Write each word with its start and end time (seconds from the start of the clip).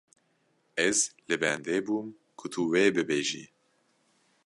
Ez 0.85 0.97
li 1.27 1.35
bendê 1.41 1.77
bûm 1.85 2.07
ku 2.37 2.45
tu 2.53 2.61
wê 2.71 2.83
bibêjî. 2.95 3.45